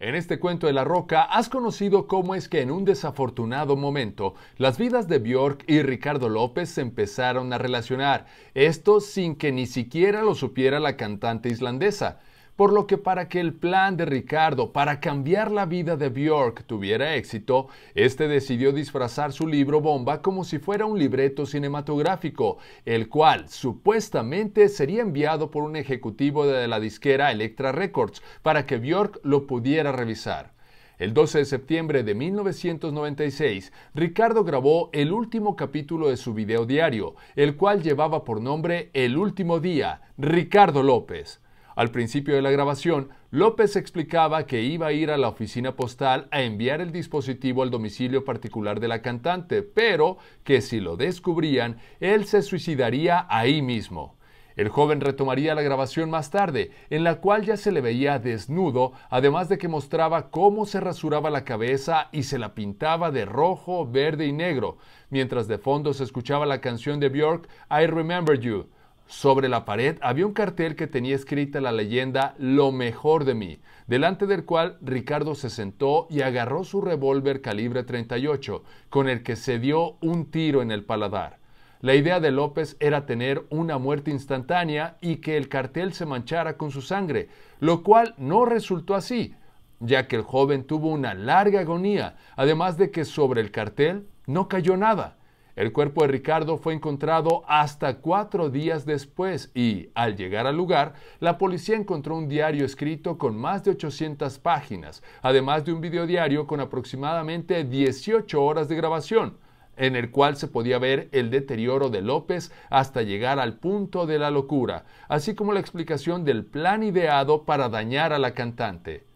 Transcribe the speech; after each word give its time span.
En 0.00 0.14
este 0.14 0.38
cuento 0.38 0.66
de 0.66 0.72
la 0.72 0.82
roca 0.82 1.24
has 1.24 1.50
conocido 1.50 2.06
cómo 2.06 2.34
es 2.34 2.48
que 2.48 2.62
en 2.62 2.70
un 2.70 2.86
desafortunado 2.86 3.76
momento 3.76 4.34
las 4.56 4.78
vidas 4.78 5.08
de 5.08 5.18
Björk 5.18 5.64
y 5.66 5.82
Ricardo 5.82 6.30
López 6.30 6.70
se 6.70 6.80
empezaron 6.80 7.52
a 7.52 7.58
relacionar, 7.58 8.24
esto 8.54 9.02
sin 9.02 9.36
que 9.36 9.52
ni 9.52 9.66
siquiera 9.66 10.22
lo 10.22 10.34
supiera 10.34 10.80
la 10.80 10.96
cantante 10.96 11.50
islandesa 11.50 12.18
por 12.60 12.74
lo 12.74 12.86
que 12.86 12.98
para 12.98 13.26
que 13.26 13.40
el 13.40 13.54
plan 13.54 13.96
de 13.96 14.04
Ricardo 14.04 14.70
para 14.70 15.00
cambiar 15.00 15.50
la 15.50 15.64
vida 15.64 15.96
de 15.96 16.10
Björk 16.10 16.64
tuviera 16.64 17.16
éxito, 17.16 17.68
este 17.94 18.28
decidió 18.28 18.70
disfrazar 18.72 19.32
su 19.32 19.46
libro 19.46 19.80
bomba 19.80 20.20
como 20.20 20.44
si 20.44 20.58
fuera 20.58 20.84
un 20.84 20.98
libreto 20.98 21.46
cinematográfico, 21.46 22.58
el 22.84 23.08
cual 23.08 23.48
supuestamente 23.48 24.68
sería 24.68 25.00
enviado 25.00 25.50
por 25.50 25.62
un 25.62 25.74
ejecutivo 25.74 26.46
de 26.46 26.68
la 26.68 26.80
disquera 26.80 27.32
Electra 27.32 27.72
Records 27.72 28.22
para 28.42 28.66
que 28.66 28.76
Björk 28.76 29.20
lo 29.22 29.46
pudiera 29.46 29.90
revisar. 29.90 30.52
El 30.98 31.14
12 31.14 31.38
de 31.38 31.44
septiembre 31.46 32.02
de 32.02 32.14
1996, 32.14 33.72
Ricardo 33.94 34.44
grabó 34.44 34.90
el 34.92 35.12
último 35.12 35.56
capítulo 35.56 36.10
de 36.10 36.18
su 36.18 36.34
video 36.34 36.66
diario, 36.66 37.14
el 37.36 37.56
cual 37.56 37.82
llevaba 37.82 38.22
por 38.22 38.42
nombre 38.42 38.90
El 38.92 39.16
último 39.16 39.60
día, 39.60 40.02
Ricardo 40.18 40.82
López. 40.82 41.40
Al 41.76 41.90
principio 41.90 42.34
de 42.34 42.42
la 42.42 42.50
grabación, 42.50 43.10
López 43.30 43.76
explicaba 43.76 44.46
que 44.46 44.62
iba 44.62 44.88
a 44.88 44.92
ir 44.92 45.10
a 45.10 45.18
la 45.18 45.28
oficina 45.28 45.76
postal 45.76 46.28
a 46.30 46.42
enviar 46.42 46.80
el 46.80 46.92
dispositivo 46.92 47.62
al 47.62 47.70
domicilio 47.70 48.24
particular 48.24 48.80
de 48.80 48.88
la 48.88 49.02
cantante, 49.02 49.62
pero 49.62 50.18
que 50.42 50.60
si 50.60 50.80
lo 50.80 50.96
descubrían, 50.96 51.78
él 52.00 52.24
se 52.24 52.42
suicidaría 52.42 53.26
ahí 53.28 53.62
mismo. 53.62 54.16
El 54.56 54.68
joven 54.68 55.00
retomaría 55.00 55.54
la 55.54 55.62
grabación 55.62 56.10
más 56.10 56.30
tarde, 56.30 56.72
en 56.90 57.04
la 57.04 57.20
cual 57.20 57.44
ya 57.44 57.56
se 57.56 57.72
le 57.72 57.80
veía 57.80 58.18
desnudo, 58.18 58.92
además 59.08 59.48
de 59.48 59.58
que 59.58 59.68
mostraba 59.68 60.30
cómo 60.30 60.66
se 60.66 60.80
rasuraba 60.80 61.30
la 61.30 61.44
cabeza 61.44 62.08
y 62.12 62.24
se 62.24 62.38
la 62.38 62.54
pintaba 62.54 63.10
de 63.10 63.24
rojo, 63.24 63.86
verde 63.86 64.26
y 64.26 64.32
negro, 64.32 64.76
mientras 65.08 65.46
de 65.48 65.58
fondo 65.58 65.94
se 65.94 66.04
escuchaba 66.04 66.46
la 66.46 66.60
canción 66.60 67.00
de 67.00 67.08
Björk 67.08 67.48
I 67.70 67.86
Remember 67.86 68.38
You. 68.38 68.66
Sobre 69.10 69.48
la 69.48 69.64
pared 69.64 69.98
había 70.02 70.24
un 70.24 70.32
cartel 70.32 70.76
que 70.76 70.86
tenía 70.86 71.16
escrita 71.16 71.60
la 71.60 71.72
leyenda 71.72 72.36
Lo 72.38 72.70
mejor 72.70 73.24
de 73.24 73.34
mí, 73.34 73.58
delante 73.88 74.28
del 74.28 74.44
cual 74.44 74.78
Ricardo 74.82 75.34
se 75.34 75.50
sentó 75.50 76.06
y 76.10 76.20
agarró 76.20 76.62
su 76.62 76.80
revólver 76.80 77.40
calibre 77.40 77.82
38, 77.82 78.62
con 78.88 79.08
el 79.08 79.24
que 79.24 79.34
se 79.34 79.58
dio 79.58 79.96
un 80.00 80.30
tiro 80.30 80.62
en 80.62 80.70
el 80.70 80.84
paladar. 80.84 81.40
La 81.80 81.96
idea 81.96 82.20
de 82.20 82.30
López 82.30 82.76
era 82.78 83.04
tener 83.04 83.44
una 83.50 83.78
muerte 83.78 84.12
instantánea 84.12 84.96
y 85.00 85.16
que 85.16 85.36
el 85.36 85.48
cartel 85.48 85.92
se 85.92 86.06
manchara 86.06 86.56
con 86.56 86.70
su 86.70 86.80
sangre, 86.80 87.28
lo 87.58 87.82
cual 87.82 88.14
no 88.16 88.44
resultó 88.44 88.94
así, 88.94 89.34
ya 89.80 90.06
que 90.06 90.14
el 90.14 90.22
joven 90.22 90.62
tuvo 90.62 90.88
una 90.88 91.14
larga 91.14 91.60
agonía, 91.60 92.14
además 92.36 92.78
de 92.78 92.92
que 92.92 93.04
sobre 93.04 93.40
el 93.40 93.50
cartel 93.50 94.06
no 94.26 94.46
cayó 94.46 94.76
nada. 94.76 95.16
El 95.56 95.72
cuerpo 95.72 96.02
de 96.02 96.08
Ricardo 96.08 96.56
fue 96.58 96.74
encontrado 96.74 97.42
hasta 97.46 97.98
cuatro 97.98 98.50
días 98.50 98.86
después 98.86 99.50
y, 99.54 99.90
al 99.94 100.16
llegar 100.16 100.46
al 100.46 100.56
lugar, 100.56 100.94
la 101.18 101.38
policía 101.38 101.76
encontró 101.76 102.16
un 102.16 102.28
diario 102.28 102.64
escrito 102.64 103.18
con 103.18 103.36
más 103.36 103.64
de 103.64 103.72
800 103.72 104.38
páginas, 104.38 105.02
además 105.22 105.64
de 105.64 105.72
un 105.72 105.80
videodiario 105.80 106.46
con 106.46 106.60
aproximadamente 106.60 107.64
18 107.64 108.42
horas 108.42 108.68
de 108.68 108.76
grabación, 108.76 109.38
en 109.76 109.96
el 109.96 110.10
cual 110.10 110.36
se 110.36 110.46
podía 110.46 110.78
ver 110.78 111.08
el 111.12 111.30
deterioro 111.30 111.88
de 111.88 112.02
López 112.02 112.52
hasta 112.68 113.02
llegar 113.02 113.38
al 113.38 113.58
punto 113.58 114.06
de 114.06 114.18
la 114.18 114.30
locura, 114.30 114.84
así 115.08 115.34
como 115.34 115.52
la 115.52 115.60
explicación 115.60 116.24
del 116.24 116.44
plan 116.44 116.82
ideado 116.82 117.44
para 117.44 117.68
dañar 117.68 118.12
a 118.12 118.18
la 118.18 118.34
cantante. 118.34 119.09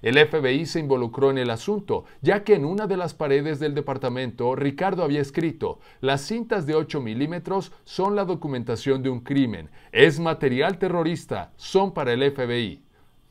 El 0.00 0.16
FBI 0.16 0.66
se 0.66 0.78
involucró 0.78 1.30
en 1.30 1.38
el 1.38 1.50
asunto, 1.50 2.04
ya 2.22 2.44
que 2.44 2.54
en 2.54 2.64
una 2.64 2.86
de 2.86 2.96
las 2.96 3.14
paredes 3.14 3.58
del 3.58 3.74
departamento 3.74 4.54
Ricardo 4.54 5.02
había 5.02 5.20
escrito, 5.20 5.80
las 6.00 6.20
cintas 6.20 6.66
de 6.66 6.76
8 6.76 7.00
milímetros 7.00 7.72
son 7.84 8.14
la 8.14 8.24
documentación 8.24 9.02
de 9.02 9.10
un 9.10 9.20
crimen, 9.20 9.70
es 9.90 10.20
material 10.20 10.78
terrorista, 10.78 11.52
son 11.56 11.92
para 11.92 12.12
el 12.12 12.30
FBI. 12.30 12.82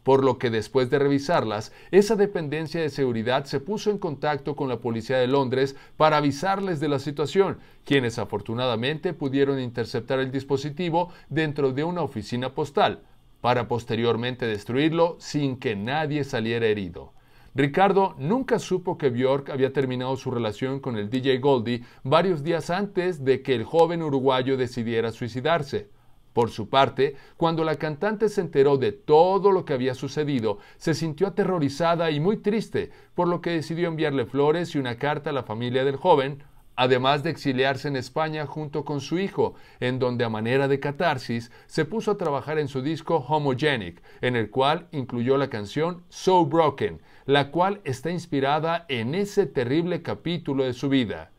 Por 0.03 0.23
lo 0.23 0.37
que 0.37 0.49
después 0.49 0.89
de 0.89 0.99
revisarlas, 0.99 1.73
esa 1.91 2.15
dependencia 2.15 2.81
de 2.81 2.89
seguridad 2.89 3.45
se 3.45 3.59
puso 3.59 3.89
en 3.89 3.97
contacto 3.97 4.55
con 4.55 4.69
la 4.69 4.79
policía 4.79 5.17
de 5.17 5.27
Londres 5.27 5.75
para 5.97 6.17
avisarles 6.17 6.79
de 6.79 6.87
la 6.87 6.99
situación, 6.99 7.59
quienes 7.85 8.17
afortunadamente 8.17 9.13
pudieron 9.13 9.59
interceptar 9.59 10.19
el 10.19 10.31
dispositivo 10.31 11.09
dentro 11.29 11.71
de 11.71 11.83
una 11.83 12.01
oficina 12.01 12.53
postal 12.53 13.01
para 13.47 13.69
posteriormente 13.69 14.45
destruirlo 14.45 15.15
sin 15.19 15.55
que 15.55 15.77
nadie 15.77 16.25
saliera 16.25 16.65
herido. 16.65 17.13
Ricardo 17.55 18.13
nunca 18.17 18.59
supo 18.59 18.97
que 18.97 19.09
Bjork 19.09 19.51
había 19.51 19.71
terminado 19.71 20.17
su 20.17 20.31
relación 20.31 20.81
con 20.81 20.97
el 20.97 21.09
DJ 21.09 21.37
Goldie 21.37 21.81
varios 22.03 22.43
días 22.43 22.69
antes 22.69 23.23
de 23.23 23.41
que 23.43 23.55
el 23.55 23.63
joven 23.63 24.03
uruguayo 24.03 24.57
decidiera 24.57 25.13
suicidarse. 25.13 25.89
Por 26.33 26.49
su 26.49 26.67
parte, 26.67 27.15
cuando 27.37 27.63
la 27.63 27.77
cantante 27.77 28.27
se 28.27 28.41
enteró 28.41 28.75
de 28.77 28.91
todo 28.91 29.53
lo 29.53 29.63
que 29.63 29.71
había 29.71 29.95
sucedido, 29.95 30.57
se 30.75 30.93
sintió 30.93 31.27
aterrorizada 31.27 32.11
y 32.11 32.19
muy 32.19 32.35
triste, 32.35 32.91
por 33.15 33.29
lo 33.29 33.39
que 33.39 33.51
decidió 33.51 33.87
enviarle 33.87 34.25
flores 34.25 34.75
y 34.75 34.77
una 34.77 34.97
carta 34.97 35.29
a 35.29 35.33
la 35.33 35.43
familia 35.43 35.85
del 35.85 35.95
joven, 35.95 36.43
además 36.77 37.23
de 37.23 37.31
exiliarse 37.31 37.89
en 37.89 37.97
España 37.97 38.45
junto 38.45 38.85
con 38.85 39.01
su 39.01 39.19
hijo, 39.19 39.55
en 39.81 39.99
donde 39.99 40.23
a 40.23 40.29
manera 40.29 40.69
de 40.69 40.79
catarsis 40.79 41.51
se 41.65 41.83
puso 41.83 42.11
a 42.11 42.17
trabajar 42.17 42.59
en 42.59 42.69
su 42.69 42.81
disco 42.81 43.17
Homogenic, 43.17 44.01
en 44.21 44.37
el 44.37 44.49
cual 44.49 44.87
incluyó 44.91 45.37
la 45.37 45.49
canción 45.49 46.03
So 46.07 46.45
Broken, 46.45 47.01
la 47.25 47.51
cual 47.51 47.81
está 47.83 48.11
inspirada 48.11 48.85
en 48.87 49.15
ese 49.15 49.47
terrible 49.47 50.03
capítulo 50.03 50.63
de 50.63 50.73
su 50.73 50.87
vida. 50.87 51.31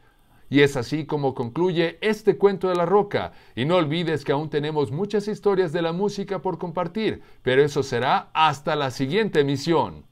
Y 0.50 0.62
es 0.62 0.76
así 0.76 1.06
como 1.06 1.34
concluye 1.34 1.98
este 2.00 2.36
cuento 2.36 2.68
de 2.68 2.74
la 2.74 2.86
roca. 2.86 3.32
Y 3.54 3.64
no 3.64 3.76
olvides 3.76 4.24
que 4.24 4.32
aún 4.32 4.50
tenemos 4.50 4.90
muchas 4.90 5.28
historias 5.28 5.72
de 5.72 5.82
la 5.82 5.92
música 5.92 6.40
por 6.40 6.58
compartir, 6.58 7.22
pero 7.42 7.62
eso 7.62 7.82
será 7.82 8.30
hasta 8.32 8.74
la 8.74 8.90
siguiente 8.90 9.40
emisión. 9.40 10.07